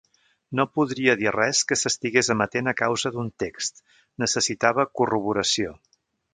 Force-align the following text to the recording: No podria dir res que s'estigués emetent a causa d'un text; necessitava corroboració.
No 0.59 0.63
podria 0.77 1.13
dir 1.19 1.33
res 1.35 1.59
que 1.71 1.77
s'estigués 1.81 2.31
emetent 2.37 2.73
a 2.73 2.75
causa 2.81 3.13
d'un 3.19 3.31
text; 3.45 3.87
necessitava 4.27 4.89
corroboració. 5.03 5.79